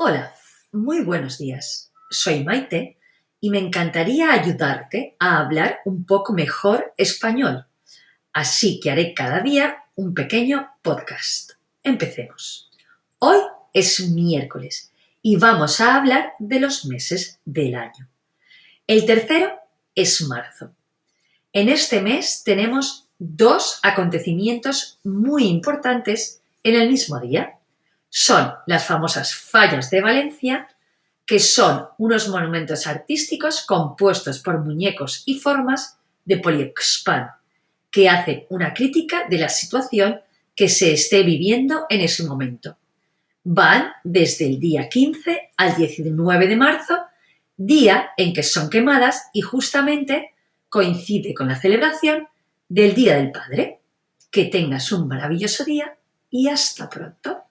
[0.00, 0.32] Hola,
[0.70, 1.90] muy buenos días.
[2.08, 3.00] Soy Maite
[3.40, 7.66] y me encantaría ayudarte a hablar un poco mejor español.
[8.32, 11.54] Así que haré cada día un pequeño podcast.
[11.82, 12.70] Empecemos.
[13.18, 13.38] Hoy
[13.72, 18.08] es miércoles y vamos a hablar de los meses del año.
[18.86, 19.50] El tercero
[19.96, 20.70] es marzo.
[21.52, 27.57] En este mes tenemos dos acontecimientos muy importantes en el mismo día
[28.10, 30.68] son las famosas fallas de Valencia,
[31.26, 37.30] que son unos monumentos artísticos compuestos por muñecos y formas de Poliexpan,
[37.90, 40.20] que hacen una crítica de la situación
[40.54, 42.76] que se esté viviendo en ese momento.
[43.44, 46.98] Van desde el día 15 al 19 de marzo,
[47.56, 50.34] día en que son quemadas y justamente
[50.68, 52.28] coincide con la celebración
[52.68, 53.80] del Día del Padre.
[54.30, 55.96] Que tengas un maravilloso día
[56.30, 57.47] y hasta pronto.